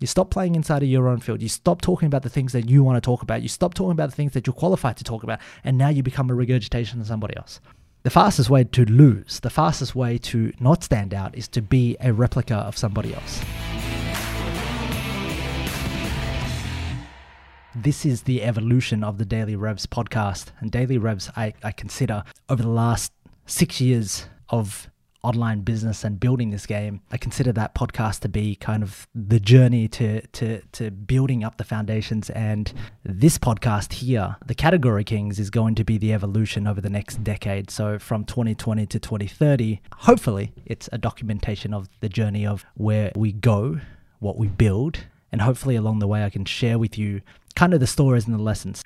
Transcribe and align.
You 0.00 0.06
stop 0.06 0.30
playing 0.30 0.54
inside 0.54 0.82
of 0.82 0.88
your 0.88 1.08
own 1.08 1.20
field. 1.20 1.42
You 1.42 1.50
stop 1.50 1.82
talking 1.82 2.06
about 2.06 2.22
the 2.22 2.30
things 2.30 2.52
that 2.52 2.70
you 2.70 2.82
want 2.82 2.96
to 2.96 3.02
talk 3.02 3.20
about. 3.20 3.42
You 3.42 3.50
stop 3.50 3.74
talking 3.74 3.92
about 3.92 4.08
the 4.08 4.16
things 4.16 4.32
that 4.32 4.46
you're 4.46 4.54
qualified 4.54 4.96
to 4.96 5.04
talk 5.04 5.22
about. 5.22 5.40
And 5.62 5.76
now 5.76 5.90
you 5.90 6.02
become 6.02 6.30
a 6.30 6.34
regurgitation 6.34 7.02
of 7.02 7.06
somebody 7.06 7.36
else. 7.36 7.60
The 8.02 8.08
fastest 8.08 8.48
way 8.48 8.64
to 8.64 8.86
lose, 8.86 9.40
the 9.40 9.50
fastest 9.50 9.94
way 9.94 10.16
to 10.16 10.54
not 10.58 10.82
stand 10.82 11.12
out 11.12 11.36
is 11.36 11.48
to 11.48 11.60
be 11.60 11.98
a 12.00 12.14
replica 12.14 12.54
of 12.54 12.78
somebody 12.78 13.12
else. 13.12 13.44
This 17.74 18.06
is 18.06 18.22
the 18.22 18.42
evolution 18.42 19.04
of 19.04 19.18
the 19.18 19.26
Daily 19.26 19.54
Revs 19.54 19.84
podcast. 19.84 20.46
And 20.60 20.72
Daily 20.72 20.96
Revs, 20.96 21.28
I, 21.36 21.52
I 21.62 21.72
consider 21.72 22.24
over 22.48 22.62
the 22.62 22.70
last 22.70 23.12
six 23.44 23.82
years 23.82 24.24
of 24.48 24.88
online 25.22 25.60
business 25.60 26.04
and 26.04 26.18
building 26.18 26.50
this 26.50 26.66
game, 26.66 27.00
I 27.10 27.16
consider 27.16 27.52
that 27.52 27.74
podcast 27.74 28.20
to 28.20 28.28
be 28.28 28.56
kind 28.56 28.82
of 28.82 29.06
the 29.14 29.40
journey 29.40 29.88
to 29.88 30.26
to 30.26 30.62
to 30.72 30.90
building 30.90 31.44
up 31.44 31.56
the 31.56 31.64
foundations. 31.64 32.30
And 32.30 32.72
this 33.04 33.38
podcast 33.38 33.94
here, 33.94 34.36
the 34.46 34.54
Category 34.54 35.04
Kings, 35.04 35.38
is 35.38 35.50
going 35.50 35.74
to 35.76 35.84
be 35.84 35.98
the 35.98 36.12
evolution 36.12 36.66
over 36.66 36.80
the 36.80 36.90
next 36.90 37.22
decade. 37.22 37.70
So 37.70 37.98
from 37.98 38.24
2020 38.24 38.86
to 38.86 38.98
2030, 38.98 39.80
hopefully, 39.98 40.52
it's 40.64 40.88
a 40.92 40.98
documentation 40.98 41.74
of 41.74 41.88
the 42.00 42.08
journey 42.08 42.46
of 42.46 42.64
where 42.74 43.12
we 43.14 43.32
go, 43.32 43.80
what 44.18 44.36
we 44.36 44.48
build, 44.48 45.04
and 45.32 45.42
hopefully 45.42 45.76
along 45.76 45.98
the 45.98 46.08
way, 46.08 46.24
I 46.24 46.30
can 46.30 46.44
share 46.44 46.78
with 46.78 46.98
you 46.98 47.20
kind 47.54 47.74
of 47.74 47.80
the 47.80 47.86
stories 47.86 48.26
and 48.26 48.34
the 48.34 48.42
lessons. 48.42 48.82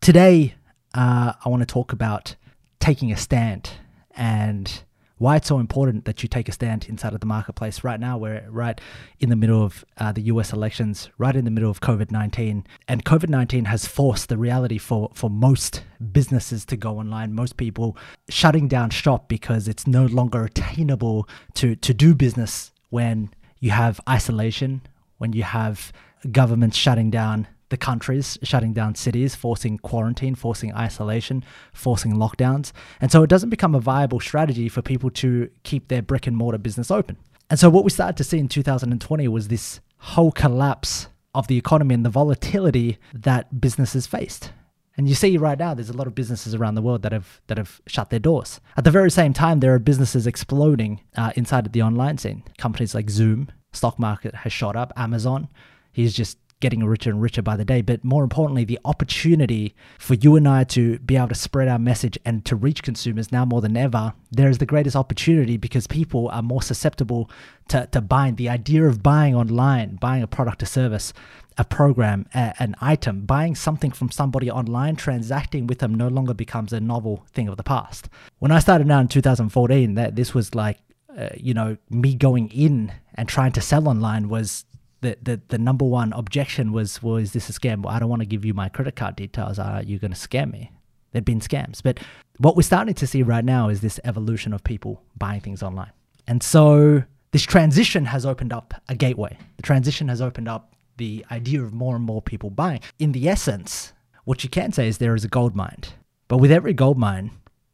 Today, 0.00 0.54
uh, 0.94 1.32
I 1.44 1.48
want 1.48 1.60
to 1.62 1.66
talk 1.66 1.92
about 1.92 2.36
taking 2.80 3.12
a 3.12 3.16
stand 3.16 3.70
and 4.16 4.82
why 5.18 5.36
it's 5.36 5.48
so 5.48 5.58
important 5.58 6.04
that 6.04 6.22
you 6.22 6.28
take 6.28 6.48
a 6.48 6.52
stand 6.52 6.86
inside 6.88 7.12
of 7.12 7.20
the 7.20 7.26
marketplace 7.26 7.84
right 7.84 8.00
now. 8.00 8.16
We're 8.16 8.44
right 8.48 8.80
in 9.18 9.28
the 9.28 9.36
middle 9.36 9.62
of 9.62 9.84
uh, 9.98 10.12
the 10.12 10.22
US 10.22 10.52
elections, 10.52 11.10
right 11.18 11.34
in 11.34 11.44
the 11.44 11.50
middle 11.50 11.70
of 11.70 11.80
COVID 11.80 12.10
19. 12.10 12.66
And 12.86 13.04
COVID 13.04 13.28
19 13.28 13.66
has 13.66 13.86
forced 13.86 14.28
the 14.28 14.38
reality 14.38 14.78
for, 14.78 15.10
for 15.14 15.28
most 15.28 15.82
businesses 16.12 16.64
to 16.66 16.76
go 16.76 16.98
online, 16.98 17.34
most 17.34 17.56
people 17.56 17.96
shutting 18.28 18.68
down 18.68 18.90
shop 18.90 19.28
because 19.28 19.68
it's 19.68 19.86
no 19.86 20.06
longer 20.06 20.44
attainable 20.44 21.28
to, 21.54 21.76
to 21.76 21.92
do 21.92 22.14
business 22.14 22.72
when 22.90 23.30
you 23.60 23.70
have 23.70 24.00
isolation, 24.08 24.82
when 25.18 25.32
you 25.32 25.42
have 25.42 25.92
governments 26.32 26.76
shutting 26.76 27.10
down 27.10 27.46
the 27.70 27.76
countries 27.76 28.38
shutting 28.42 28.72
down 28.72 28.94
cities, 28.94 29.34
forcing 29.34 29.78
quarantine, 29.78 30.34
forcing 30.34 30.74
isolation, 30.74 31.44
forcing 31.72 32.14
lockdowns. 32.14 32.72
And 33.00 33.12
so 33.12 33.22
it 33.22 33.30
doesn't 33.30 33.50
become 33.50 33.74
a 33.74 33.80
viable 33.80 34.20
strategy 34.20 34.68
for 34.68 34.82
people 34.82 35.10
to 35.10 35.50
keep 35.62 35.88
their 35.88 36.02
brick 36.02 36.26
and 36.26 36.36
mortar 36.36 36.58
business 36.58 36.90
open. 36.90 37.16
And 37.50 37.58
so 37.58 37.70
what 37.70 37.84
we 37.84 37.90
started 37.90 38.16
to 38.18 38.24
see 38.24 38.38
in 38.38 38.48
2020 38.48 39.28
was 39.28 39.48
this 39.48 39.80
whole 39.98 40.32
collapse 40.32 41.08
of 41.34 41.46
the 41.46 41.56
economy 41.56 41.94
and 41.94 42.04
the 42.04 42.10
volatility 42.10 42.98
that 43.14 43.60
businesses 43.60 44.06
faced. 44.06 44.52
And 44.96 45.08
you 45.08 45.14
see 45.14 45.36
right 45.36 45.58
now, 45.58 45.74
there's 45.74 45.90
a 45.90 45.96
lot 45.96 46.08
of 46.08 46.14
businesses 46.16 46.56
around 46.56 46.74
the 46.74 46.82
world 46.82 47.02
that 47.02 47.12
have 47.12 47.40
that 47.46 47.56
have 47.56 47.80
shut 47.86 48.10
their 48.10 48.18
doors. 48.18 48.60
At 48.76 48.82
the 48.82 48.90
very 48.90 49.12
same 49.12 49.32
time, 49.32 49.60
there 49.60 49.72
are 49.72 49.78
businesses 49.78 50.26
exploding 50.26 51.00
uh, 51.16 51.30
inside 51.36 51.66
of 51.66 51.72
the 51.72 51.82
online 51.82 52.18
scene. 52.18 52.42
Companies 52.58 52.96
like 52.96 53.08
Zoom, 53.08 53.48
stock 53.72 53.98
market 54.00 54.34
has 54.34 54.52
shot 54.52 54.74
up. 54.74 54.92
Amazon, 54.96 55.48
he's 55.92 56.12
just 56.12 56.36
getting 56.60 56.84
richer 56.84 57.10
and 57.10 57.22
richer 57.22 57.42
by 57.42 57.56
the 57.56 57.64
day, 57.64 57.82
but 57.82 58.04
more 58.04 58.24
importantly, 58.24 58.64
the 58.64 58.78
opportunity 58.84 59.74
for 59.98 60.14
you 60.14 60.36
and 60.36 60.48
I 60.48 60.64
to 60.64 60.98
be 61.00 61.16
able 61.16 61.28
to 61.28 61.34
spread 61.34 61.68
our 61.68 61.78
message 61.78 62.18
and 62.24 62.44
to 62.46 62.56
reach 62.56 62.82
consumers 62.82 63.30
now 63.30 63.44
more 63.44 63.60
than 63.60 63.76
ever, 63.76 64.14
there 64.30 64.48
is 64.48 64.58
the 64.58 64.66
greatest 64.66 64.96
opportunity 64.96 65.56
because 65.56 65.86
people 65.86 66.28
are 66.28 66.42
more 66.42 66.62
susceptible 66.62 67.30
to, 67.68 67.88
to 67.92 68.00
buying. 68.00 68.36
The 68.36 68.48
idea 68.48 68.84
of 68.84 69.02
buying 69.02 69.34
online, 69.34 69.96
buying 69.96 70.22
a 70.22 70.26
product 70.26 70.62
or 70.62 70.66
service, 70.66 71.12
a 71.56 71.64
program, 71.64 72.26
a, 72.34 72.54
an 72.58 72.74
item, 72.80 73.26
buying 73.26 73.54
something 73.54 73.90
from 73.90 74.10
somebody 74.10 74.50
online, 74.50 74.96
transacting 74.96 75.66
with 75.66 75.78
them 75.78 75.94
no 75.94 76.08
longer 76.08 76.34
becomes 76.34 76.72
a 76.72 76.80
novel 76.80 77.24
thing 77.32 77.48
of 77.48 77.56
the 77.56 77.62
past. 77.62 78.08
When 78.38 78.52
I 78.52 78.58
started 78.58 78.90
out 78.90 79.00
in 79.00 79.08
2014, 79.08 79.94
that 79.94 80.16
this 80.16 80.34
was 80.34 80.54
like, 80.54 80.78
uh, 81.16 81.30
you 81.36 81.54
know, 81.54 81.76
me 81.90 82.14
going 82.14 82.50
in 82.50 82.92
and 83.14 83.28
trying 83.28 83.52
to 83.52 83.60
sell 83.60 83.88
online 83.88 84.28
was 84.28 84.64
the, 85.00 85.16
the, 85.22 85.40
the 85.48 85.58
number 85.58 85.84
one 85.84 86.12
objection 86.12 86.72
was, 86.72 87.02
well, 87.02 87.16
is 87.16 87.32
this 87.32 87.48
a 87.48 87.52
scam? 87.52 87.82
Well, 87.82 87.94
I 87.94 87.98
don't 87.98 88.08
want 88.08 88.20
to 88.20 88.26
give 88.26 88.44
you 88.44 88.54
my 88.54 88.68
credit 88.68 88.96
card 88.96 89.16
details. 89.16 89.58
Uh, 89.58 89.62
Are 89.62 89.82
you 89.82 89.98
going 89.98 90.12
to 90.12 90.16
scam 90.16 90.52
me? 90.52 90.72
There'd 91.12 91.24
been 91.24 91.40
scams. 91.40 91.82
But 91.82 92.00
what 92.38 92.56
we're 92.56 92.62
starting 92.62 92.94
to 92.94 93.06
see 93.06 93.22
right 93.22 93.44
now 93.44 93.68
is 93.68 93.80
this 93.80 94.00
evolution 94.04 94.52
of 94.52 94.62
people 94.64 95.02
buying 95.16 95.40
things 95.40 95.62
online. 95.62 95.92
And 96.26 96.42
so 96.42 97.04
this 97.32 97.42
transition 97.42 98.06
has 98.06 98.26
opened 98.26 98.52
up 98.52 98.74
a 98.88 98.94
gateway. 98.94 99.38
The 99.56 99.62
transition 99.62 100.08
has 100.08 100.20
opened 100.20 100.48
up 100.48 100.74
the 100.96 101.24
idea 101.30 101.62
of 101.62 101.72
more 101.72 101.96
and 101.96 102.04
more 102.04 102.20
people 102.20 102.50
buying. 102.50 102.80
In 102.98 103.12
the 103.12 103.28
essence, 103.28 103.92
what 104.24 104.44
you 104.44 104.50
can 104.50 104.72
say 104.72 104.88
is 104.88 104.98
there 104.98 105.14
is 105.14 105.24
a 105.24 105.28
gold 105.28 105.54
mine. 105.54 105.82
But 106.26 106.38
with 106.38 106.50
every 106.52 106.74
gold 106.74 106.98
mine, 106.98 107.30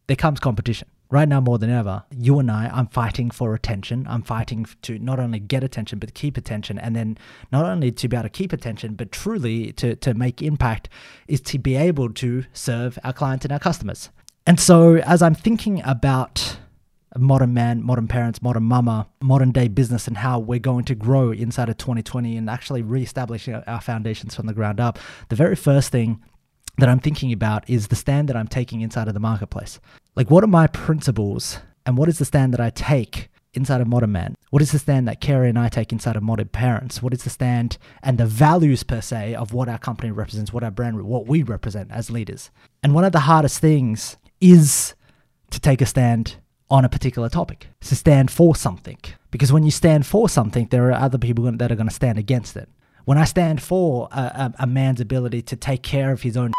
there 0.06 0.16
comes 0.16 0.38
competition 0.38 0.88
right 1.10 1.28
now 1.28 1.40
more 1.40 1.58
than 1.58 1.70
ever, 1.70 2.04
you 2.10 2.38
and 2.38 2.50
I, 2.50 2.70
I'm 2.72 2.86
fighting 2.86 3.30
for 3.30 3.54
attention. 3.54 4.06
I'm 4.08 4.22
fighting 4.22 4.66
to 4.82 4.98
not 4.98 5.20
only 5.20 5.38
get 5.38 5.62
attention, 5.62 5.98
but 5.98 6.14
keep 6.14 6.36
attention. 6.36 6.78
And 6.78 6.96
then 6.96 7.18
not 7.52 7.64
only 7.64 7.92
to 7.92 8.08
be 8.08 8.16
able 8.16 8.24
to 8.24 8.30
keep 8.30 8.52
attention, 8.52 8.94
but 8.94 9.12
truly 9.12 9.72
to, 9.74 9.96
to 9.96 10.14
make 10.14 10.42
impact 10.42 10.88
is 11.28 11.40
to 11.42 11.58
be 11.58 11.76
able 11.76 12.12
to 12.14 12.44
serve 12.52 12.98
our 13.04 13.12
clients 13.12 13.44
and 13.44 13.52
our 13.52 13.58
customers. 13.58 14.10
And 14.46 14.60
so 14.60 14.96
as 14.96 15.22
I'm 15.22 15.34
thinking 15.34 15.82
about 15.84 16.58
modern 17.16 17.54
man, 17.54 17.82
modern 17.82 18.08
parents, 18.08 18.42
modern 18.42 18.64
mama, 18.64 19.06
modern 19.20 19.52
day 19.52 19.68
business, 19.68 20.08
and 20.08 20.16
how 20.16 20.38
we're 20.38 20.58
going 20.58 20.84
to 20.86 20.94
grow 20.94 21.30
inside 21.30 21.68
of 21.68 21.78
2020 21.78 22.36
and 22.36 22.50
actually 22.50 22.82
reestablishing 22.82 23.54
our 23.54 23.80
foundations 23.80 24.34
from 24.34 24.46
the 24.46 24.52
ground 24.52 24.80
up, 24.80 24.98
the 25.28 25.36
very 25.36 25.56
first 25.56 25.90
thing 25.90 26.20
that 26.78 26.88
I'm 26.88 26.98
thinking 26.98 27.32
about 27.32 27.68
is 27.70 27.88
the 27.88 27.96
stand 27.96 28.28
that 28.28 28.36
I'm 28.36 28.48
taking 28.48 28.80
inside 28.80 29.06
of 29.08 29.14
the 29.14 29.20
marketplace. 29.20 29.78
Like, 30.16 30.30
what 30.30 30.44
are 30.44 30.48
my 30.48 30.68
principles 30.68 31.58
and 31.84 31.98
what 31.98 32.08
is 32.08 32.18
the 32.18 32.24
stand 32.24 32.52
that 32.52 32.60
I 32.60 32.70
take 32.70 33.30
inside 33.52 33.80
of 33.80 33.88
Modern 33.88 34.12
Man? 34.12 34.36
What 34.50 34.62
is 34.62 34.70
the 34.70 34.78
stand 34.78 35.08
that 35.08 35.20
Carrie 35.20 35.48
and 35.48 35.58
I 35.58 35.68
take 35.68 35.92
inside 35.92 36.14
of 36.14 36.22
Modern 36.22 36.46
Parents? 36.46 37.02
What 37.02 37.12
is 37.12 37.24
the 37.24 37.30
stand 37.30 37.78
and 38.00 38.16
the 38.16 38.26
values 38.26 38.84
per 38.84 39.00
se 39.00 39.34
of 39.34 39.52
what 39.52 39.68
our 39.68 39.78
company 39.78 40.12
represents, 40.12 40.52
what 40.52 40.62
our 40.62 40.70
brand, 40.70 41.02
what 41.02 41.26
we 41.26 41.42
represent 41.42 41.90
as 41.90 42.10
leaders? 42.10 42.52
And 42.80 42.94
one 42.94 43.02
of 43.02 43.10
the 43.10 43.20
hardest 43.20 43.58
things 43.58 44.16
is 44.40 44.94
to 45.50 45.58
take 45.58 45.80
a 45.80 45.86
stand 45.86 46.36
on 46.70 46.84
a 46.84 46.88
particular 46.88 47.28
topic, 47.28 47.66
to 47.80 47.96
stand 47.96 48.30
for 48.30 48.54
something. 48.54 48.98
Because 49.32 49.52
when 49.52 49.64
you 49.64 49.72
stand 49.72 50.06
for 50.06 50.28
something, 50.28 50.68
there 50.70 50.90
are 50.90 50.92
other 50.92 51.18
people 51.18 51.50
that 51.50 51.72
are 51.72 51.76
going 51.76 51.88
to 51.88 51.94
stand 51.94 52.18
against 52.18 52.56
it. 52.56 52.68
When 53.04 53.18
I 53.18 53.24
stand 53.24 53.60
for 53.60 54.08
a, 54.12 54.20
a, 54.20 54.54
a 54.60 54.66
man's 54.68 55.00
ability 55.00 55.42
to 55.42 55.56
take 55.56 55.82
care 55.82 56.12
of 56.12 56.22
his 56.22 56.36
own 56.36 56.52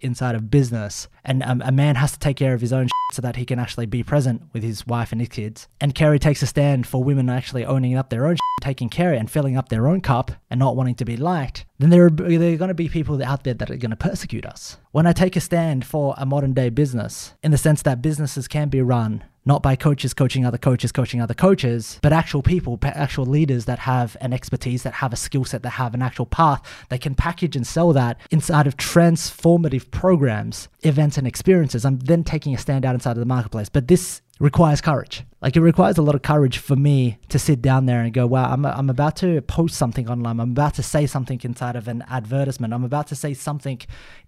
inside 0.00 0.34
of 0.34 0.50
business, 0.50 1.08
and 1.24 1.42
um, 1.42 1.62
a 1.64 1.72
man 1.72 1.96
has 1.96 2.12
to 2.12 2.18
take 2.18 2.36
care 2.36 2.54
of 2.54 2.60
his 2.60 2.72
own 2.72 2.88
so 3.12 3.22
that 3.22 3.36
he 3.36 3.44
can 3.44 3.58
actually 3.58 3.86
be 3.86 4.02
present 4.02 4.42
with 4.52 4.62
his 4.62 4.86
wife 4.86 5.12
and 5.12 5.20
his 5.20 5.28
kids. 5.28 5.68
And 5.80 5.94
Kerry 5.94 6.18
takes 6.18 6.42
a 6.42 6.46
stand 6.46 6.86
for 6.86 7.04
women 7.04 7.28
actually 7.28 7.64
owning 7.64 7.96
up 7.96 8.10
their 8.10 8.26
own 8.26 8.36
taking 8.62 8.88
care 8.88 9.12
and 9.12 9.30
filling 9.30 9.56
up 9.56 9.68
their 9.68 9.88
own 9.88 10.00
cup 10.00 10.30
and 10.48 10.58
not 10.58 10.76
wanting 10.76 10.94
to 10.94 11.04
be 11.04 11.16
liked, 11.16 11.66
then 11.82 11.90
there 11.90 12.06
are, 12.06 12.10
there 12.10 12.52
are 12.52 12.56
going 12.56 12.68
to 12.68 12.74
be 12.74 12.88
people 12.88 13.22
out 13.22 13.44
there 13.44 13.54
that 13.54 13.70
are 13.70 13.76
going 13.76 13.90
to 13.90 13.96
persecute 13.96 14.46
us. 14.46 14.76
When 14.92 15.06
I 15.06 15.12
take 15.12 15.36
a 15.36 15.40
stand 15.40 15.84
for 15.84 16.14
a 16.16 16.24
modern 16.24 16.54
day 16.54 16.70
business, 16.70 17.34
in 17.42 17.50
the 17.50 17.58
sense 17.58 17.82
that 17.82 18.02
businesses 18.02 18.48
can 18.48 18.68
be 18.68 18.80
run 18.80 19.24
not 19.44 19.62
by 19.62 19.74
coaches 19.74 20.14
coaching 20.14 20.46
other 20.46 20.58
coaches 20.58 20.92
coaching 20.92 21.20
other 21.20 21.34
coaches, 21.34 21.98
but 22.02 22.12
actual 22.12 22.42
people, 22.42 22.78
actual 22.82 23.26
leaders 23.26 23.64
that 23.64 23.80
have 23.80 24.16
an 24.20 24.32
expertise, 24.32 24.82
that 24.84 24.94
have 24.94 25.12
a 25.12 25.16
skill 25.16 25.44
set, 25.44 25.62
that 25.62 25.70
have 25.70 25.94
an 25.94 26.02
actual 26.02 26.26
path, 26.26 26.62
they 26.90 26.98
can 26.98 27.14
package 27.14 27.56
and 27.56 27.66
sell 27.66 27.92
that 27.92 28.20
inside 28.30 28.66
of 28.66 28.76
transformative 28.76 29.90
programs, 29.90 30.68
events, 30.82 31.18
and 31.18 31.26
experiences. 31.26 31.84
I'm 31.84 31.98
then 31.98 32.24
taking 32.24 32.54
a 32.54 32.58
stand 32.58 32.84
out 32.84 32.94
inside 32.94 33.12
of 33.12 33.18
the 33.18 33.26
marketplace. 33.26 33.68
But 33.68 33.88
this 33.88 34.22
requires 34.38 34.80
courage. 34.80 35.24
Like 35.40 35.56
it 35.56 35.60
requires 35.60 35.98
a 35.98 36.02
lot 36.02 36.14
of 36.14 36.22
courage 36.22 36.58
for 36.58 36.76
me 36.76 37.18
to 37.28 37.38
sit 37.38 37.62
down 37.62 37.86
there 37.86 38.00
and 38.00 38.12
go, 38.12 38.26
wow, 38.26 38.52
I'm, 38.52 38.64
I'm 38.66 38.90
about 38.90 39.16
to 39.16 39.40
post 39.42 39.76
something 39.76 40.08
online. 40.10 40.40
I'm 40.40 40.50
about 40.50 40.74
to 40.74 40.82
say 40.82 41.06
something 41.06 41.38
inside 41.72 41.76
of 41.76 41.88
an 41.88 42.04
advertisement. 42.08 42.74
I'm 42.74 42.84
about 42.84 43.06
to 43.08 43.16
say 43.16 43.34
something 43.34 43.80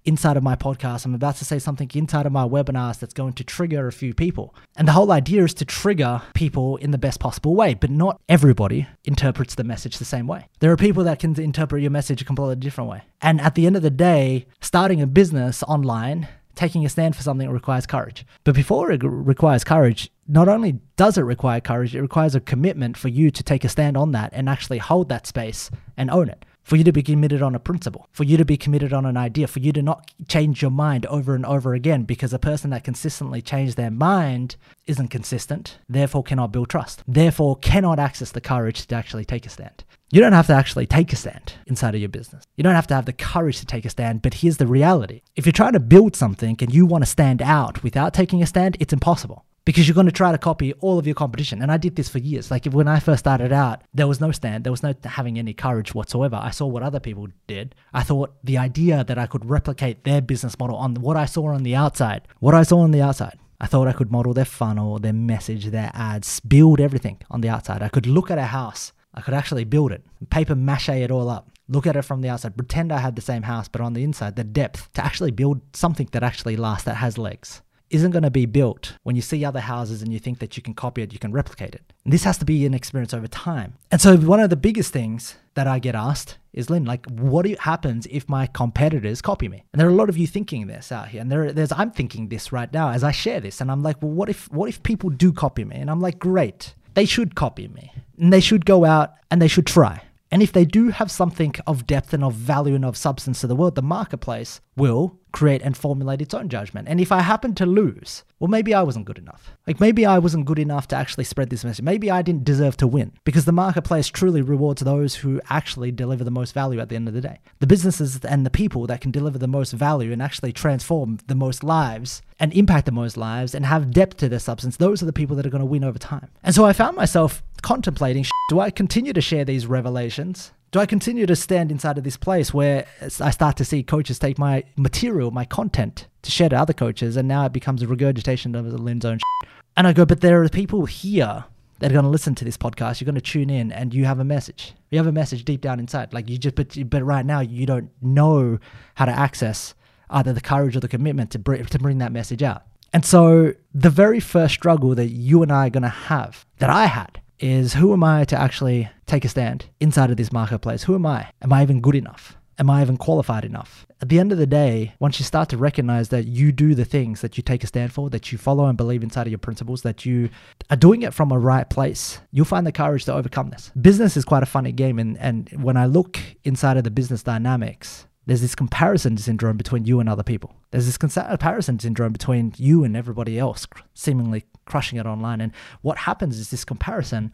inside 0.04 0.36
of 0.36 0.42
my 0.42 0.56
podcast. 0.56 1.04
I'm 1.04 1.14
about 1.14 1.36
to 1.36 1.44
say 1.44 1.58
something 1.58 1.90
inside 1.94 2.26
of 2.26 2.32
my 2.32 2.46
webinars 2.46 2.98
that's 2.98 3.14
going 3.14 3.34
to 3.34 3.44
trigger 3.44 3.86
a 3.86 3.92
few 3.92 4.14
people. 4.14 4.54
And 4.76 4.88
the 4.88 4.92
whole 4.92 5.12
idea 5.12 5.44
is 5.44 5.54
to 5.54 5.64
trigger 5.64 6.22
people 6.34 6.76
in 6.78 6.90
the 6.90 6.98
best 6.98 7.20
possible 7.20 7.54
way, 7.54 7.74
but 7.74 7.90
not 7.90 8.20
everybody 8.28 8.86
interprets 9.04 9.54
the 9.54 9.64
message 9.64 9.98
the 9.98 10.04
same 10.04 10.26
way. 10.26 10.48
There 10.60 10.72
are 10.72 10.76
people 10.76 11.04
that 11.04 11.18
can 11.18 11.38
interpret 11.40 11.82
your 11.82 11.90
message 11.90 12.22
a 12.22 12.24
completely 12.24 12.56
different 12.56 12.90
way. 12.90 13.02
And 13.20 13.40
at 13.40 13.54
the 13.54 13.66
end 13.66 13.76
of 13.76 13.82
the 13.82 13.90
day, 13.90 14.46
starting 14.60 15.02
a 15.02 15.06
business 15.06 15.62
online 15.64 16.28
taking 16.54 16.84
a 16.84 16.88
stand 16.88 17.16
for 17.16 17.22
something 17.22 17.50
requires 17.50 17.84
courage. 17.86 18.24
But 18.44 18.54
before 18.54 18.92
it 18.92 19.00
requires 19.02 19.64
courage, 19.64 20.10
not 20.28 20.48
only 20.48 20.78
does 20.96 21.18
it 21.18 21.22
require 21.22 21.60
courage, 21.60 21.96
it 21.96 22.00
requires 22.00 22.36
a 22.36 22.40
commitment 22.40 22.96
for 22.96 23.08
you 23.08 23.32
to 23.32 23.42
take 23.42 23.64
a 23.64 23.68
stand 23.68 23.96
on 23.96 24.12
that 24.12 24.30
and 24.32 24.48
actually 24.48 24.78
hold 24.78 25.08
that 25.08 25.26
space 25.26 25.68
and 25.96 26.10
own 26.10 26.28
it. 26.28 26.44
For 26.64 26.76
you 26.76 26.84
to 26.84 26.92
be 26.92 27.02
committed 27.02 27.42
on 27.42 27.54
a 27.54 27.58
principle, 27.58 28.08
for 28.10 28.24
you 28.24 28.38
to 28.38 28.44
be 28.44 28.56
committed 28.56 28.94
on 28.94 29.04
an 29.04 29.18
idea, 29.18 29.46
for 29.46 29.60
you 29.60 29.70
to 29.72 29.82
not 29.82 30.10
change 30.28 30.62
your 30.62 30.70
mind 30.70 31.04
over 31.06 31.34
and 31.34 31.44
over 31.44 31.74
again 31.74 32.04
because 32.04 32.32
a 32.32 32.38
person 32.38 32.70
that 32.70 32.84
consistently 32.84 33.42
changes 33.42 33.74
their 33.74 33.90
mind 33.90 34.56
isn't 34.86 35.08
consistent, 35.08 35.78
therefore 35.90 36.22
cannot 36.22 36.52
build 36.52 36.70
trust, 36.70 37.02
therefore 37.06 37.56
cannot 37.56 37.98
access 37.98 38.32
the 38.32 38.40
courage 38.40 38.86
to 38.86 38.94
actually 38.94 39.26
take 39.26 39.44
a 39.44 39.50
stand. 39.50 39.84
You 40.10 40.20
don't 40.20 40.32
have 40.32 40.46
to 40.46 40.54
actually 40.54 40.86
take 40.86 41.12
a 41.12 41.16
stand 41.16 41.52
inside 41.66 41.94
of 41.94 42.00
your 42.00 42.08
business. 42.08 42.44
You 42.56 42.64
don't 42.64 42.74
have 42.74 42.86
to 42.86 42.94
have 42.94 43.04
the 43.04 43.12
courage 43.12 43.58
to 43.60 43.66
take 43.66 43.84
a 43.84 43.90
stand, 43.90 44.22
but 44.22 44.34
here's 44.34 44.56
the 44.56 44.66
reality. 44.66 45.20
If 45.36 45.44
you're 45.44 45.52
trying 45.52 45.74
to 45.74 45.80
build 45.80 46.16
something 46.16 46.56
and 46.60 46.72
you 46.72 46.86
want 46.86 47.04
to 47.04 47.10
stand 47.10 47.42
out 47.42 47.82
without 47.82 48.14
taking 48.14 48.42
a 48.42 48.46
stand, 48.46 48.78
it's 48.80 48.92
impossible 48.92 49.44
because 49.64 49.86
you're 49.88 49.94
going 49.94 50.06
to 50.06 50.12
try 50.12 50.32
to 50.32 50.38
copy 50.38 50.72
all 50.74 50.98
of 50.98 51.06
your 51.06 51.14
competition. 51.14 51.62
And 51.62 51.72
I 51.72 51.76
did 51.76 51.96
this 51.96 52.08
for 52.08 52.18
years. 52.18 52.50
Like 52.50 52.66
when 52.66 52.88
I 52.88 52.98
first 53.00 53.20
started 53.20 53.52
out, 53.52 53.82
there 53.92 54.06
was 54.06 54.20
no 54.20 54.32
stand, 54.32 54.64
there 54.64 54.72
was 54.72 54.82
no 54.82 54.94
having 55.04 55.38
any 55.38 55.54
courage 55.54 55.94
whatsoever. 55.94 56.36
I 56.36 56.50
saw 56.50 56.66
what 56.66 56.82
other 56.82 57.00
people 57.00 57.28
did. 57.46 57.74
I 57.92 58.02
thought 58.02 58.34
the 58.44 58.58
idea 58.58 59.04
that 59.04 59.18
I 59.18 59.26
could 59.26 59.48
replicate 59.48 60.04
their 60.04 60.20
business 60.20 60.58
model 60.58 60.76
on 60.76 60.94
what 60.94 61.16
I 61.16 61.26
saw 61.26 61.48
on 61.48 61.62
the 61.62 61.74
outside, 61.74 62.28
what 62.40 62.54
I 62.54 62.62
saw 62.62 62.80
on 62.80 62.90
the 62.90 63.02
outside. 63.02 63.38
I 63.60 63.66
thought 63.66 63.88
I 63.88 63.92
could 63.92 64.10
model 64.10 64.34
their 64.34 64.44
funnel, 64.44 64.98
their 64.98 65.12
message, 65.12 65.66
their 65.66 65.90
ads, 65.94 66.40
build 66.40 66.80
everything 66.80 67.22
on 67.30 67.40
the 67.40 67.48
outside. 67.48 67.82
I 67.82 67.88
could 67.88 68.06
look 68.06 68.30
at 68.30 68.36
a 68.36 68.46
house 68.46 68.92
I 69.14 69.20
could 69.20 69.34
actually 69.34 69.64
build 69.64 69.92
it, 69.92 70.04
paper 70.30 70.56
mache 70.56 70.88
it 70.88 71.10
all 71.10 71.28
up, 71.28 71.50
look 71.68 71.86
at 71.86 71.96
it 71.96 72.02
from 72.02 72.20
the 72.20 72.28
outside, 72.28 72.56
pretend 72.56 72.92
I 72.92 72.98
had 72.98 73.14
the 73.14 73.22
same 73.22 73.42
house, 73.42 73.68
but 73.68 73.80
on 73.80 73.94
the 73.94 74.02
inside, 74.02 74.34
the 74.36 74.44
depth 74.44 74.92
to 74.94 75.04
actually 75.04 75.30
build 75.30 75.60
something 75.72 76.08
that 76.12 76.24
actually 76.24 76.56
lasts, 76.56 76.84
that 76.84 76.96
has 76.96 77.16
legs, 77.16 77.62
isn't 77.94 78.10
going 78.10 78.22
to 78.22 78.30
be 78.30 78.46
built 78.46 78.94
when 79.02 79.16
you 79.16 79.22
see 79.22 79.44
other 79.44 79.60
houses 79.60 80.02
and 80.02 80.12
you 80.12 80.18
think 80.18 80.38
that 80.40 80.56
you 80.56 80.62
can 80.62 80.74
copy 80.74 81.02
it, 81.02 81.12
you 81.12 81.18
can 81.18 81.32
replicate 81.32 81.74
it. 81.74 81.92
And 82.04 82.12
this 82.12 82.24
has 82.24 82.38
to 82.38 82.44
be 82.44 82.66
an 82.66 82.74
experience 82.74 83.14
over 83.14 83.26
time. 83.26 83.74
And 83.90 84.00
so, 84.00 84.16
one 84.16 84.40
of 84.40 84.50
the 84.50 84.56
biggest 84.56 84.92
things 84.92 85.36
that 85.54 85.66
I 85.66 85.78
get 85.78 85.94
asked 85.94 86.38
is, 86.52 86.70
Linh, 86.70 86.84
like, 86.84 87.06
what 87.06 87.46
happens 87.46 88.06
if 88.10 88.28
my 88.28 88.46
competitors 88.46 89.22
copy 89.22 89.48
me? 89.48 89.64
And 89.72 89.80
there 89.80 89.88
are 89.88 89.92
a 89.92 89.94
lot 89.94 90.08
of 90.08 90.18
you 90.18 90.26
thinking 90.26 90.66
this 90.66 90.92
out 90.92 91.08
here, 91.08 91.20
and 91.20 91.30
there, 91.30 91.52
there's 91.52 91.72
I'm 91.72 91.90
thinking 91.90 92.28
this 92.28 92.52
right 92.52 92.72
now 92.72 92.90
as 92.90 93.02
I 93.04 93.12
share 93.12 93.40
this, 93.40 93.60
and 93.60 93.70
I'm 93.70 93.82
like, 93.82 94.02
well, 94.02 94.12
what 94.12 94.28
if, 94.28 94.50
what 94.52 94.68
if 94.68 94.82
people 94.82 95.10
do 95.10 95.32
copy 95.32 95.64
me? 95.64 95.76
And 95.76 95.90
I'm 95.90 96.00
like, 96.00 96.18
great 96.18 96.74
they 96.94 97.04
should 97.04 97.34
copy 97.34 97.68
me. 97.68 97.92
And 98.18 98.32
they 98.32 98.40
should 98.40 98.64
go 98.64 98.84
out 98.84 99.14
and 99.30 99.42
they 99.42 99.48
should 99.48 99.66
try. 99.66 100.02
And 100.34 100.42
if 100.42 100.50
they 100.50 100.64
do 100.64 100.88
have 100.88 101.12
something 101.12 101.54
of 101.64 101.86
depth 101.86 102.12
and 102.12 102.24
of 102.24 102.34
value 102.34 102.74
and 102.74 102.84
of 102.84 102.96
substance 102.96 103.40
to 103.40 103.46
the 103.46 103.54
world, 103.54 103.76
the 103.76 103.82
marketplace 103.82 104.60
will 104.74 105.16
create 105.30 105.62
and 105.62 105.76
formulate 105.76 106.20
its 106.20 106.34
own 106.34 106.48
judgment. 106.48 106.88
And 106.88 107.00
if 107.00 107.12
I 107.12 107.20
happen 107.20 107.54
to 107.54 107.64
lose, 107.66 108.24
well, 108.40 108.48
maybe 108.48 108.74
I 108.74 108.82
wasn't 108.82 109.04
good 109.04 109.18
enough. 109.18 109.52
Like 109.64 109.78
maybe 109.78 110.04
I 110.04 110.18
wasn't 110.18 110.46
good 110.46 110.58
enough 110.58 110.88
to 110.88 110.96
actually 110.96 111.22
spread 111.22 111.50
this 111.50 111.64
message. 111.64 111.84
Maybe 111.84 112.10
I 112.10 112.22
didn't 112.22 112.42
deserve 112.42 112.76
to 112.78 112.86
win 112.88 113.12
because 113.22 113.44
the 113.44 113.52
marketplace 113.52 114.08
truly 114.08 114.42
rewards 114.42 114.82
those 114.82 115.14
who 115.14 115.40
actually 115.50 115.92
deliver 115.92 116.24
the 116.24 116.32
most 116.32 116.52
value 116.52 116.80
at 116.80 116.88
the 116.88 116.96
end 116.96 117.06
of 117.06 117.14
the 117.14 117.20
day. 117.20 117.38
The 117.60 117.68
businesses 117.68 118.18
and 118.24 118.44
the 118.44 118.50
people 118.50 118.88
that 118.88 119.00
can 119.00 119.12
deliver 119.12 119.38
the 119.38 119.46
most 119.46 119.72
value 119.72 120.10
and 120.10 120.20
actually 120.20 120.52
transform 120.52 121.18
the 121.28 121.36
most 121.36 121.62
lives 121.62 122.22
and 122.40 122.52
impact 122.52 122.86
the 122.86 122.92
most 122.92 123.16
lives 123.16 123.54
and 123.54 123.66
have 123.66 123.92
depth 123.92 124.16
to 124.16 124.28
their 124.28 124.40
substance, 124.40 124.78
those 124.78 125.00
are 125.00 125.06
the 125.06 125.12
people 125.12 125.36
that 125.36 125.46
are 125.46 125.50
going 125.50 125.60
to 125.60 125.66
win 125.66 125.84
over 125.84 125.98
time. 125.98 126.30
And 126.42 126.54
so 126.56 126.64
I 126.64 126.72
found 126.72 126.96
myself 126.96 127.42
contemplating 127.64 128.24
do 128.50 128.60
I 128.60 128.70
continue 128.70 129.14
to 129.14 129.20
share 129.20 129.44
these 129.44 129.66
revelations? 129.66 130.52
Do 130.70 130.80
I 130.80 130.86
continue 130.86 131.24
to 131.24 131.34
stand 131.34 131.70
inside 131.70 131.96
of 131.96 132.04
this 132.04 132.16
place 132.16 132.52
where 132.52 132.86
I 133.20 133.30
start 133.30 133.56
to 133.56 133.64
see 133.64 133.82
coaches 133.82 134.18
take 134.18 134.38
my 134.38 134.64
material, 134.76 135.30
my 135.30 135.44
content, 135.44 136.08
to 136.22 136.30
share 136.30 136.50
to 136.50 136.56
other 136.56 136.72
coaches, 136.72 137.16
and 137.16 137.26
now 137.26 137.46
it 137.46 137.52
becomes 137.52 137.80
a 137.80 137.86
regurgitation 137.86 138.54
of 138.54 138.66
Linh's 138.66 139.04
own 139.04 139.18
shit? 139.18 139.48
And 139.76 139.86
I 139.86 139.92
go, 139.92 140.04
but 140.04 140.20
there 140.20 140.42
are 140.42 140.48
people 140.48 140.84
here 140.84 141.44
that 141.78 141.90
are 141.90 141.94
going 141.94 142.04
to 142.04 142.10
listen 142.10 142.34
to 142.34 142.44
this 142.44 142.58
podcast. 142.58 143.00
You're 143.00 143.06
going 143.06 143.14
to 143.14 143.20
tune 143.20 143.50
in, 143.50 143.72
and 143.72 143.94
you 143.94 144.04
have 144.04 144.18
a 144.18 144.24
message. 144.24 144.74
You 144.90 144.98
have 144.98 145.06
a 145.06 145.12
message 145.12 145.44
deep 145.44 145.60
down 145.60 145.80
inside. 145.80 146.12
Like 146.12 146.28
you 146.28 146.36
just, 146.36 146.56
but, 146.56 146.76
but 146.90 147.02
right 147.02 147.24
now 147.24 147.40
you 147.40 147.66
don't 147.66 147.90
know 148.02 148.58
how 148.94 149.06
to 149.06 149.12
access 149.12 149.74
either 150.10 150.32
the 150.32 150.40
courage 150.40 150.76
or 150.76 150.80
the 150.80 150.88
commitment 150.88 151.30
to 151.30 151.38
bring, 151.38 151.64
to 151.64 151.78
bring 151.78 151.98
that 151.98 152.12
message 152.12 152.42
out. 152.42 152.64
And 152.92 153.06
so 153.06 153.54
the 153.72 153.90
very 153.90 154.20
first 154.20 154.54
struggle 154.54 154.94
that 154.96 155.08
you 155.08 155.42
and 155.42 155.50
I 155.50 155.68
are 155.68 155.70
going 155.70 155.82
to 155.82 155.88
have, 155.88 156.44
that 156.58 156.70
I 156.70 156.86
had, 156.86 157.20
is 157.38 157.74
who 157.74 157.92
am 157.92 158.04
I 158.04 158.24
to 158.24 158.36
actually 158.36 158.88
take 159.06 159.24
a 159.24 159.28
stand 159.28 159.66
inside 159.80 160.10
of 160.10 160.16
this 160.16 160.32
marketplace? 160.32 160.84
Who 160.84 160.94
am 160.94 161.06
I? 161.06 161.30
Am 161.42 161.52
I 161.52 161.62
even 161.62 161.80
good 161.80 161.94
enough? 161.94 162.36
Am 162.58 162.70
I 162.70 162.82
even 162.82 162.96
qualified 162.96 163.44
enough? 163.44 163.84
At 164.00 164.08
the 164.08 164.20
end 164.20 164.30
of 164.30 164.38
the 164.38 164.46
day, 164.46 164.94
once 165.00 165.18
you 165.18 165.24
start 165.24 165.48
to 165.48 165.56
recognize 165.56 166.10
that 166.10 166.26
you 166.26 166.52
do 166.52 166.74
the 166.74 166.84
things 166.84 167.20
that 167.20 167.36
you 167.36 167.42
take 167.42 167.64
a 167.64 167.66
stand 167.66 167.92
for, 167.92 168.10
that 168.10 168.30
you 168.30 168.38
follow 168.38 168.66
and 168.66 168.76
believe 168.76 169.02
inside 169.02 169.26
of 169.26 169.32
your 169.32 169.38
principles, 169.38 169.82
that 169.82 170.06
you 170.06 170.30
are 170.70 170.76
doing 170.76 171.02
it 171.02 171.12
from 171.12 171.32
a 171.32 171.38
right 171.38 171.68
place, 171.68 172.20
you'll 172.30 172.44
find 172.44 172.66
the 172.66 172.72
courage 172.72 173.06
to 173.06 173.14
overcome 173.14 173.50
this. 173.50 173.72
Business 173.80 174.16
is 174.16 174.24
quite 174.24 174.44
a 174.44 174.46
funny 174.46 174.70
game. 174.70 175.00
And, 175.00 175.18
and 175.18 175.48
when 175.62 175.76
I 175.76 175.86
look 175.86 176.18
inside 176.44 176.76
of 176.76 176.84
the 176.84 176.90
business 176.90 177.24
dynamics, 177.24 178.06
there's 178.26 178.40
this 178.40 178.54
comparison 178.54 179.16
syndrome 179.16 179.56
between 179.56 179.84
you 179.84 180.00
and 180.00 180.08
other 180.08 180.22
people. 180.22 180.54
There's 180.70 180.86
this 180.86 180.96
comparison 180.96 181.78
syndrome 181.78 182.12
between 182.12 182.54
you 182.56 182.84
and 182.84 182.96
everybody 182.96 183.38
else, 183.38 183.66
seemingly 183.94 184.44
crushing 184.66 184.98
it 184.98 185.06
online. 185.06 185.40
And 185.40 185.52
what 185.82 185.98
happens 185.98 186.38
is 186.38 186.50
this 186.50 186.64
comparison 186.64 187.32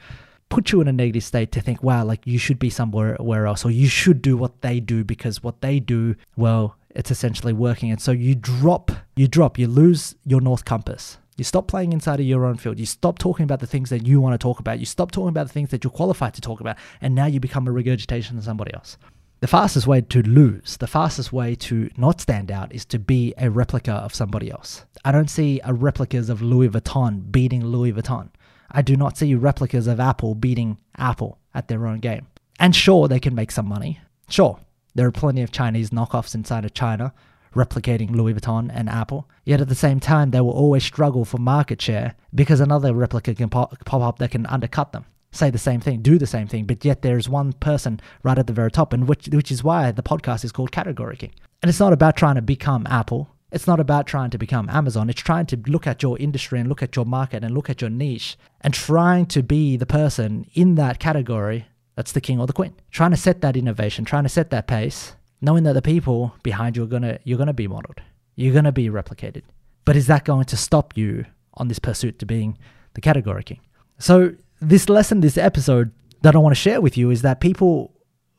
puts 0.49 0.73
you 0.73 0.81
in 0.81 0.89
a 0.89 0.93
negative 0.93 1.25
state 1.25 1.53
to 1.53 1.61
think, 1.61 1.83
wow, 1.83 2.05
like 2.05 2.27
you 2.27 2.39
should 2.39 2.59
be 2.59 2.71
somewhere 2.71 3.17
where 3.21 3.47
else, 3.47 3.65
or 3.65 3.71
you 3.71 3.89
should 3.89 4.21
do 4.21 4.37
what 4.37 4.63
they 4.63 4.81
do 4.81 5.05
because 5.05 5.43
what 5.43 5.61
they 5.61 5.79
do, 5.81 6.17
well, 6.37 6.77
it's 6.91 7.11
essentially 7.11 7.53
working. 7.53 7.91
And 7.91 8.01
so 8.01 8.11
you 8.11 8.35
drop, 8.35 8.91
you 9.17 9.29
drop, 9.29 9.59
you 9.59 9.69
lose 9.69 10.15
your 10.27 10.41
North 10.41 10.65
Compass. 10.65 11.19
You 11.37 11.45
stop 11.45 11.69
playing 11.69 11.95
inside 11.95 12.21
of 12.21 12.27
your 12.27 12.45
own 12.45 12.57
field. 12.57 12.79
You 12.79 12.85
stop 12.85 13.19
talking 13.19 13.45
about 13.45 13.61
the 13.61 13.67
things 13.67 13.89
that 13.91 14.07
you 14.07 14.21
want 14.21 14.35
to 14.35 14.39
talk 14.39 14.61
about. 14.61 14.79
You 14.79 14.85
stop 14.85 15.11
talking 15.11 15.31
about 15.31 15.47
the 15.47 15.53
things 15.53 15.71
that 15.71 15.83
you're 15.83 15.91
qualified 15.91 16.35
to 16.35 16.41
talk 16.41 16.61
about. 16.61 16.77
And 17.01 17.15
now 17.15 17.27
you 17.27 17.41
become 17.41 17.67
a 17.67 17.73
regurgitation 17.73 18.37
of 18.37 18.45
somebody 18.45 18.75
else. 18.75 18.99
The 19.41 19.47
fastest 19.47 19.87
way 19.87 20.03
to 20.03 20.21
lose, 20.23 20.77
the 20.77 20.87
fastest 20.87 21.33
way 21.33 21.55
to 21.55 21.89
not 21.97 22.21
stand 22.21 22.51
out 22.51 22.75
is 22.75 22.85
to 22.85 22.99
be 22.99 23.33
a 23.39 23.49
replica 23.49 23.93
of 23.93 24.15
somebody 24.15 24.51
else. 24.51 24.85
I 25.03 25.13
don't 25.13 25.31
see 25.31 25.63
a 25.65 25.73
replicas 25.73 26.29
of 26.29 26.43
Louis 26.43 26.69
Vuitton 26.69 27.33
beating 27.33 27.65
Louis 27.65 27.91
Vuitton. 27.91 28.29
I 28.71 28.83
do 28.83 28.99
not 28.99 29.17
see 29.17 29.35
replicas 29.35 29.87
of 29.87 29.99
Apple 29.99 30.35
beating 30.35 30.77
Apple 30.99 31.39
at 31.55 31.69
their 31.69 31.87
own 31.87 32.01
game. 32.01 32.27
And 32.59 32.77
sure, 32.77 33.09
they 33.09 33.19
can 33.19 33.35
make 33.35 33.51
some 33.51 33.67
money. 33.67 33.99
Sure, 34.29 34.61
there 34.95 35.07
are 35.07 35.11
plenty 35.11 35.41
of 35.41 35.51
Chinese 35.51 35.89
knockoffs 35.89 36.35
inside 36.35 36.67
of 36.67 36.75
China 36.75 37.15
replicating 37.55 38.11
Louis 38.11 38.35
Vuitton 38.35 38.71
and 38.71 38.91
Apple. 38.91 39.27
Yet 39.47 39.63
at 39.63 39.71
the 39.71 39.75
same 39.75 40.01
time, 40.01 40.33
they 40.33 40.43
will 40.43 40.51
always 40.51 40.85
struggle 40.85 41.25
for 41.25 41.39
market 41.39 41.81
share 41.81 42.15
because 42.35 42.61
another 42.61 42.93
replica 42.93 43.35
can 43.35 43.49
pop, 43.49 43.75
pop 43.87 44.03
up 44.03 44.19
that 44.19 44.33
can 44.33 44.45
undercut 44.45 44.93
them 44.93 45.07
say 45.33 45.51
the 45.51 45.59
same 45.59 45.81
thing, 45.81 46.03
do 46.03 46.19
the 46.19 46.27
same 46.27 46.47
thing, 46.47 46.65
but 46.65 46.85
yet 46.85 47.03
there's 47.03 47.29
one 47.29 47.53
person 47.55 48.01
right 48.23 48.39
at 48.39 48.47
the 48.47 48.53
very 48.53 48.71
top, 48.71 48.93
and 48.93 49.09
which 49.09 49.29
which 49.29 49.51
is 49.51 49.65
why 49.65 49.91
the 49.91 50.03
podcast 50.03 50.45
is 50.45 50.53
called 50.53 50.73
Category 50.73 51.17
King. 51.17 51.33
And 51.63 51.69
it's 51.69 51.81
not 51.81 51.93
about 51.93 52.17
trying 52.17 52.37
to 52.37 52.43
become 52.43 52.87
Apple. 52.89 53.29
It's 53.53 53.67
not 53.67 53.81
about 53.81 54.07
trying 54.07 54.31
to 54.31 54.39
become 54.39 54.69
Amazon. 54.71 55.11
It's 55.11 55.21
trying 55.21 55.47
to 55.47 55.57
look 55.67 55.87
at 55.87 56.03
your 56.03 56.17
industry 56.19 56.61
and 56.61 56.69
look 56.69 56.83
at 56.83 56.95
your 56.95 57.05
market 57.05 57.43
and 57.43 57.53
look 57.53 57.69
at 57.69 57.81
your 57.81 57.91
niche 57.91 58.39
and 58.61 58.73
trying 58.73 59.27
to 59.27 59.43
be 59.43 59.77
the 59.77 59.87
person 59.87 60.47
in 60.55 60.77
that 60.77 61.01
category 61.01 61.67
that's 61.97 62.13
the 62.13 62.21
king 62.21 62.41
or 62.41 62.47
the 62.47 62.53
queen. 62.53 62.75
Trying 62.91 63.11
to 63.11 63.17
set 63.17 63.41
that 63.41 63.57
innovation, 63.57 64.05
trying 64.05 64.23
to 64.23 64.29
set 64.29 64.51
that 64.51 64.67
pace, 64.67 65.15
knowing 65.41 65.65
that 65.65 65.73
the 65.73 65.83
people 65.83 66.35
behind 66.43 66.77
you 66.77 66.85
are 66.85 66.87
gonna 66.87 67.19
you're 67.25 67.39
gonna 67.39 67.53
be 67.53 67.69
modeled. 67.69 68.01
You're 68.37 68.55
gonna 68.55 68.73
be 68.73 68.89
replicated. 68.89 69.43
But 69.85 69.97
is 69.97 70.07
that 70.07 70.25
going 70.25 70.45
to 70.47 70.57
stop 70.57 70.97
you 70.97 71.27
on 71.55 71.69
this 71.69 71.79
pursuit 71.79 72.19
to 72.21 72.27
being 72.27 72.57
the 72.95 73.01
category 73.01 73.43
king? 73.43 73.61
So 73.99 74.35
this 74.61 74.89
lesson, 74.89 75.21
this 75.21 75.39
episode 75.39 75.93
that 76.23 76.35
I 76.35 76.39
want 76.39 76.55
to 76.55 76.61
share 76.61 76.81
with 76.81 76.97
you 76.97 77.11
is 77.11 77.23
that 77.23 77.41
people 77.41 77.95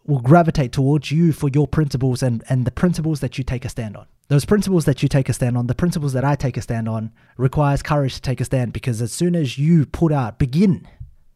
will 0.05 0.19
gravitate 0.19 0.71
towards 0.71 1.11
you 1.11 1.31
for 1.31 1.49
your 1.49 1.67
principles 1.67 2.23
and, 2.23 2.43
and 2.49 2.65
the 2.65 2.71
principles 2.71 3.19
that 3.19 3.37
you 3.37 3.43
take 3.43 3.65
a 3.65 3.69
stand 3.69 3.97
on. 3.97 4.05
Those 4.27 4.45
principles 4.45 4.85
that 4.85 5.03
you 5.03 5.09
take 5.09 5.29
a 5.29 5.33
stand 5.33 5.57
on, 5.57 5.67
the 5.67 5.75
principles 5.75 6.13
that 6.13 6.23
I 6.23 6.35
take 6.35 6.57
a 6.57 6.61
stand 6.61 6.87
on, 6.87 7.11
requires 7.37 7.83
courage 7.83 8.15
to 8.15 8.21
take 8.21 8.39
a 8.39 8.45
stand 8.45 8.73
because 8.73 9.01
as 9.01 9.11
soon 9.11 9.35
as 9.35 9.57
you 9.57 9.85
put 9.85 10.11
out, 10.11 10.39
begin 10.39 10.87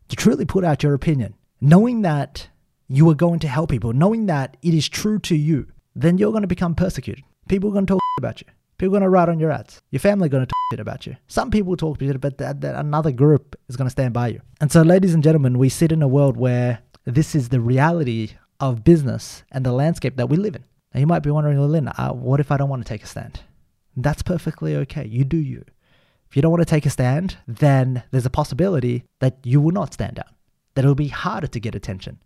to 0.08 0.16
truly 0.16 0.46
put 0.46 0.64
out 0.64 0.84
your 0.84 0.94
opinion, 0.94 1.36
knowing 1.60 2.04
that 2.04 2.48
you 2.88 3.10
are 3.10 3.16
going 3.16 3.40
to 3.40 3.48
help 3.48 3.72
people, 3.72 3.92
knowing 3.92 4.28
that 4.28 4.56
it 4.62 4.74
is 4.74 4.88
true 4.88 5.20
to 5.20 5.36
you, 5.36 5.68
then 5.96 6.18
you're 6.18 6.32
going 6.32 6.44
to 6.44 6.48
become 6.48 6.76
persecuted. 6.76 7.24
People 7.50 7.70
are 7.70 7.74
going 7.74 7.86
to 7.86 7.94
talk 7.94 8.02
about 8.18 8.42
you. 8.42 8.48
People 8.78 8.96
are 8.96 9.00
going 9.00 9.04
to 9.04 9.10
write 9.10 9.30
on 9.30 9.40
your 9.40 9.52
ads. 9.52 9.82
Your 9.92 10.00
family 10.00 10.28
are 10.28 10.30
going 10.30 10.44
to 10.44 10.48
talk 10.48 10.58
shit 10.72 10.80
about 10.80 11.06
you. 11.06 11.16
Some 11.28 11.50
people 11.50 11.76
talk 11.78 12.00
shit, 12.00 12.20
but 12.20 12.38
that, 12.38 12.62
that 12.62 12.76
another 12.76 13.12
group 13.12 13.55
is 13.68 13.76
going 13.76 13.88
to 13.88 13.92
stand 13.92 14.14
by 14.14 14.28
you. 14.30 14.42
And 14.62 14.72
so, 14.72 14.82
ladies 14.82 15.14
and 15.14 15.24
gentlemen, 15.24 15.58
we 15.58 15.70
sit 15.70 15.92
in 15.92 16.02
a 16.02 16.08
world 16.08 16.38
where 16.38 16.80
this 17.06 17.36
is 17.36 17.50
the 17.50 17.60
reality 17.60 18.32
of 18.60 18.84
business 18.84 19.44
and 19.52 19.66
the 19.66 19.72
landscape 19.72 20.18
that 20.18 20.30
we 20.30 20.38
live 20.38 20.56
in. 20.56 20.64
Now, 20.94 21.00
you 21.00 21.08
might 21.08 21.24
be 21.24 21.32
wondering, 21.32 21.60
Linh, 21.60 21.88
uh, 21.88 22.12
what 22.12 22.40
if 22.40 22.52
I 22.52 22.58
don't 22.58 22.70
want 22.70 22.86
to 22.86 22.90
take 22.90 23.04
a 23.04 23.08
stand? 23.08 23.42
That's 23.98 24.22
perfectly 24.22 24.76
okay. 24.78 25.06
You 25.06 25.24
do 25.24 25.38
you. 25.38 25.64
If 26.30 26.36
you 26.36 26.42
don't 26.42 26.52
want 26.52 26.62
to 26.62 26.70
take 26.70 26.86
a 26.86 26.90
stand, 26.90 27.38
then 27.48 28.04
there's 28.12 28.26
a 28.26 28.30
possibility 28.32 29.04
that 29.20 29.38
you 29.44 29.62
will 29.62 29.72
not 29.72 29.94
stand 29.94 30.20
out, 30.20 30.34
that 30.74 30.84
it'll 30.84 30.96
be 30.96 31.08
harder 31.08 31.48
to 31.48 31.60
get 31.60 31.76
attention, 31.76 32.22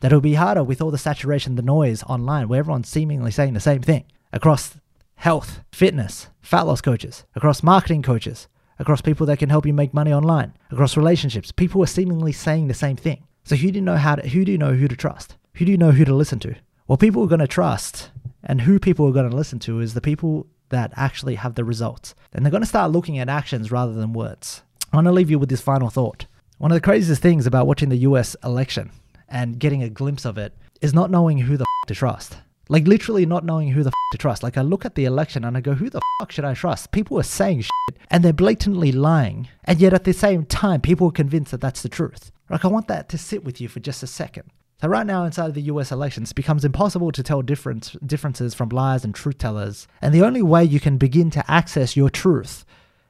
that 0.00 0.08
it'll 0.08 0.20
be 0.20 0.34
harder 0.34 0.64
with 0.64 0.80
all 0.80 0.90
the 0.90 0.98
saturation, 0.98 1.54
the 1.54 1.62
noise 1.62 2.02
online, 2.04 2.48
where 2.48 2.58
everyone's 2.58 2.88
seemingly 2.88 3.30
saying 3.30 3.54
the 3.54 3.60
same 3.60 3.82
thing 3.82 4.04
across 4.32 4.76
health, 5.16 5.60
fitness, 5.70 6.28
fat 6.40 6.62
loss 6.62 6.80
coaches, 6.80 7.24
across 7.36 7.62
marketing 7.62 8.02
coaches, 8.02 8.48
across 8.82 9.00
people 9.00 9.24
that 9.26 9.38
can 9.38 9.48
help 9.48 9.64
you 9.64 9.72
make 9.72 9.94
money 9.94 10.12
online, 10.12 10.52
across 10.70 10.96
relationships. 10.96 11.52
People 11.52 11.82
are 11.82 11.86
seemingly 11.86 12.32
saying 12.32 12.68
the 12.68 12.74
same 12.74 12.96
thing. 12.96 13.24
So 13.44 13.56
who 13.56 13.70
do 13.70 13.76
you 13.76 13.80
know 13.80 13.96
how 13.96 14.16
to, 14.16 14.28
who 14.28 14.44
do 14.44 14.52
you 14.52 14.58
know 14.58 14.74
who 14.74 14.88
to 14.88 14.96
trust? 14.96 15.36
Who 15.54 15.64
do 15.64 15.70
you 15.70 15.78
know 15.78 15.92
who 15.92 16.04
to 16.04 16.14
listen 16.14 16.38
to? 16.40 16.54
Well, 16.86 16.98
people 16.98 17.22
are 17.22 17.28
going 17.28 17.40
to 17.40 17.46
trust 17.46 18.10
and 18.44 18.60
who 18.62 18.78
people 18.78 19.06
are 19.08 19.12
going 19.12 19.30
to 19.30 19.36
listen 19.36 19.58
to 19.60 19.80
is 19.80 19.94
the 19.94 20.00
people 20.00 20.46
that 20.70 20.92
actually 20.96 21.36
have 21.36 21.54
the 21.54 21.64
results. 21.64 22.14
And 22.32 22.44
they're 22.44 22.50
going 22.50 22.62
to 22.62 22.68
start 22.68 22.90
looking 22.90 23.18
at 23.18 23.28
actions 23.28 23.70
rather 23.70 23.92
than 23.92 24.12
words. 24.12 24.62
I 24.92 24.96
want 24.96 25.06
to 25.06 25.12
leave 25.12 25.30
you 25.30 25.38
with 25.38 25.48
this 25.48 25.60
final 25.60 25.90
thought. 25.90 26.26
One 26.58 26.70
of 26.70 26.76
the 26.76 26.80
craziest 26.80 27.22
things 27.22 27.46
about 27.46 27.66
watching 27.66 27.88
the 27.88 27.98
US 27.98 28.36
election 28.42 28.90
and 29.28 29.58
getting 29.58 29.82
a 29.82 29.90
glimpse 29.90 30.24
of 30.24 30.38
it 30.38 30.54
is 30.80 30.92
not 30.92 31.10
knowing 31.10 31.38
who 31.38 31.56
the 31.56 31.64
f- 31.64 31.88
to 31.88 31.94
trust. 31.94 32.36
Like 32.72 32.86
literally 32.86 33.26
not 33.26 33.44
knowing 33.44 33.68
who 33.68 33.82
the 33.82 33.90
f- 33.90 33.94
to 34.12 34.18
trust. 34.18 34.42
Like 34.42 34.56
I 34.56 34.62
look 34.62 34.86
at 34.86 34.94
the 34.94 35.04
election 35.04 35.44
and 35.44 35.58
I 35.58 35.60
go, 35.60 35.74
who 35.74 35.90
the 35.90 36.00
fuck 36.18 36.32
should 36.32 36.46
I 36.46 36.54
trust? 36.54 36.90
People 36.90 37.18
are 37.18 37.22
saying 37.22 37.60
shit 37.60 37.98
and 38.10 38.24
they're 38.24 38.32
blatantly 38.32 38.90
lying. 38.92 39.48
And 39.64 39.78
yet 39.78 39.92
at 39.92 40.04
the 40.04 40.14
same 40.14 40.46
time, 40.46 40.80
people 40.80 41.08
are 41.08 41.12
convinced 41.12 41.50
that 41.50 41.60
that's 41.60 41.82
the 41.82 41.90
truth. 41.90 42.32
Like 42.48 42.64
I 42.64 42.68
want 42.68 42.88
that 42.88 43.10
to 43.10 43.18
sit 43.18 43.44
with 43.44 43.60
you 43.60 43.68
for 43.68 43.80
just 43.80 44.02
a 44.02 44.06
second. 44.06 44.44
So 44.80 44.88
right 44.88 45.06
now 45.06 45.24
inside 45.24 45.48
of 45.48 45.54
the 45.54 45.68
US 45.70 45.92
elections, 45.92 46.30
it 46.30 46.34
becomes 46.34 46.64
impossible 46.64 47.12
to 47.12 47.22
tell 47.22 47.42
difference, 47.42 47.94
differences 48.06 48.54
from 48.54 48.70
liars 48.70 49.04
and 49.04 49.14
truth 49.14 49.36
tellers. 49.36 49.86
And 50.00 50.14
the 50.14 50.24
only 50.24 50.40
way 50.40 50.64
you 50.64 50.80
can 50.80 50.96
begin 50.96 51.28
to 51.32 51.50
access 51.50 51.94
your 51.94 52.08
truth 52.08 52.64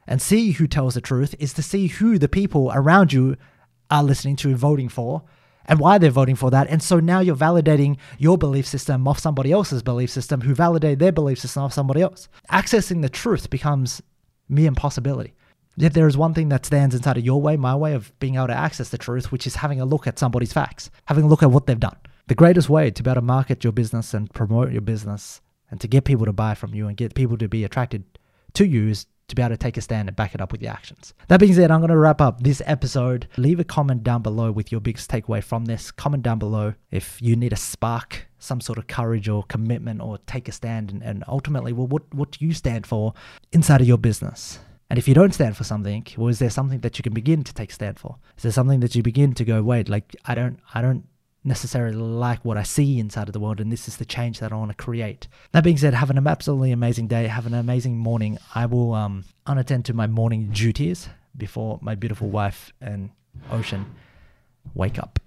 and 0.05 0.21
see 0.21 0.51
who 0.51 0.67
tells 0.67 0.95
the 0.95 0.99
truth 0.99 1.35
is 1.39 1.53
to 1.53 1.63
see 1.63 1.87
who 1.87 2.19
the 2.19 2.27
people 2.27 2.69
around 2.75 3.13
you 3.13 3.37
are 3.89 4.03
listening 4.03 4.35
to, 4.35 4.49
and 4.49 4.57
voting 4.57 4.89
for, 4.89 5.23
and 5.65 5.79
why 5.79 5.97
they're 5.97 6.09
voting 6.09 6.35
for 6.35 6.51
that. 6.51 6.67
And 6.67 6.81
so 6.81 6.99
now 6.99 7.19
you're 7.19 7.35
validating 7.35 7.97
your 8.17 8.37
belief 8.37 8.67
system 8.67 9.07
off 9.07 9.19
somebody 9.19 9.51
else's 9.51 9.83
belief 9.83 10.09
system 10.09 10.41
who 10.41 10.53
validated 10.53 10.99
their 10.99 11.11
belief 11.11 11.39
system 11.39 11.63
off 11.63 11.73
somebody 11.73 12.01
else. 12.01 12.27
Accessing 12.51 13.01
the 13.01 13.09
truth 13.09 13.49
becomes 13.49 14.01
mere 14.49 14.67
impossibility. 14.67 15.33
Yet 15.75 15.93
there 15.93 16.07
is 16.07 16.17
one 16.17 16.33
thing 16.33 16.49
that 16.49 16.65
stands 16.65 16.93
inside 16.93 17.17
of 17.17 17.25
your 17.25 17.41
way, 17.41 17.57
my 17.57 17.75
way 17.75 17.93
of 17.93 18.17
being 18.19 18.35
able 18.35 18.47
to 18.47 18.53
access 18.53 18.89
the 18.89 18.97
truth, 18.97 19.31
which 19.31 19.47
is 19.47 19.55
having 19.55 19.81
a 19.81 19.85
look 19.85 20.05
at 20.05 20.19
somebody's 20.19 20.53
facts, 20.53 20.91
having 21.05 21.25
a 21.25 21.27
look 21.27 21.41
at 21.41 21.49
what 21.51 21.65
they've 21.65 21.79
done. 21.79 21.97
The 22.27 22.35
greatest 22.35 22.69
way 22.69 22.91
to 22.91 23.03
be 23.03 23.09
able 23.09 23.21
to 23.21 23.25
market 23.25 23.63
your 23.63 23.73
business 23.73 24.13
and 24.13 24.31
promote 24.33 24.71
your 24.71 24.81
business 24.81 25.41
and 25.71 25.81
to 25.81 25.87
get 25.87 26.05
people 26.05 26.25
to 26.25 26.33
buy 26.33 26.53
from 26.53 26.75
you 26.75 26.87
and 26.87 26.95
get 26.95 27.15
people 27.15 27.37
to 27.37 27.47
be 27.47 27.63
attracted 27.63 28.03
to 28.53 28.67
you 28.67 28.89
is 28.89 29.07
to 29.33 29.35
be 29.35 29.43
able 29.43 29.53
to 29.53 29.57
take 29.57 29.77
a 29.77 29.81
stand 29.81 30.07
and 30.07 30.15
back 30.15 30.33
it 30.35 30.41
up 30.41 30.51
with 30.51 30.61
your 30.61 30.71
actions. 30.71 31.13
That 31.27 31.39
being 31.39 31.53
said, 31.53 31.71
I'm 31.71 31.79
going 31.79 31.89
to 31.89 31.97
wrap 31.97 32.21
up 32.21 32.41
this 32.41 32.61
episode. 32.65 33.27
Leave 33.37 33.59
a 33.59 33.63
comment 33.63 34.03
down 34.03 34.21
below 34.21 34.51
with 34.51 34.71
your 34.71 34.81
biggest 34.81 35.09
takeaway 35.09 35.43
from 35.43 35.65
this. 35.65 35.91
Comment 35.91 36.23
down 36.23 36.39
below 36.39 36.75
if 36.91 37.21
you 37.21 37.35
need 37.35 37.53
a 37.53 37.57
spark, 37.57 38.27
some 38.39 38.61
sort 38.61 38.77
of 38.77 38.87
courage 38.87 39.27
or 39.27 39.43
commitment 39.43 40.01
or 40.01 40.19
take 40.27 40.47
a 40.47 40.51
stand 40.51 40.91
and, 40.91 41.03
and 41.03 41.23
ultimately, 41.27 41.73
well, 41.73 41.87
what, 41.87 42.13
what 42.13 42.31
do 42.31 42.45
you 42.45 42.53
stand 42.53 42.85
for 42.85 43.13
inside 43.51 43.81
of 43.81 43.87
your 43.87 43.97
business? 43.97 44.59
And 44.89 44.99
if 44.99 45.07
you 45.07 45.15
don't 45.15 45.33
stand 45.33 45.57
for 45.57 45.63
something, 45.63 46.05
well, 46.17 46.27
is 46.27 46.39
there 46.39 46.51
something 46.51 46.81
that 46.81 46.99
you 46.99 47.03
can 47.03 47.13
begin 47.13 47.43
to 47.43 47.53
take 47.53 47.71
stand 47.71 47.97
for? 47.97 48.17
Is 48.37 48.43
there 48.43 48.51
something 48.51 48.79
that 48.81 48.93
you 48.93 49.01
begin 49.01 49.33
to 49.33 49.43
go, 49.43 49.63
wait, 49.63 49.89
like 49.89 50.15
I 50.25 50.35
don't, 50.35 50.59
I 50.73 50.81
don't 50.81 51.05
necessarily 51.43 51.95
like 51.95 52.43
what 52.45 52.57
I 52.57 52.63
see 52.63 52.99
inside 52.99 53.27
of 53.27 53.33
the 53.33 53.39
world, 53.39 53.59
and 53.59 53.71
this 53.71 53.87
is 53.87 53.97
the 53.97 54.05
change 54.05 54.39
that 54.39 54.51
I 54.51 54.55
want 54.55 54.71
to 54.71 54.77
create. 54.77 55.27
That 55.51 55.63
being 55.63 55.77
said, 55.77 55.93
have 55.93 56.09
an 56.09 56.25
absolutely 56.27 56.71
amazing 56.71 57.07
day. 57.07 57.27
Have 57.27 57.45
an 57.45 57.53
amazing 57.53 57.97
morning. 57.97 58.37
I 58.55 58.65
will 58.65 58.93
um, 58.93 59.25
unattend 59.47 59.85
to 59.85 59.93
my 59.93 60.07
morning 60.07 60.51
duties 60.51 61.09
before 61.35 61.79
my 61.81 61.95
beautiful 61.95 62.29
wife 62.29 62.71
and 62.79 63.09
Ocean 63.51 63.85
wake 64.73 64.99
up. 64.99 65.19